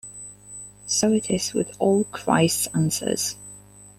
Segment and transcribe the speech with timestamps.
[0.87, 3.35] So it is with all Christ's answers.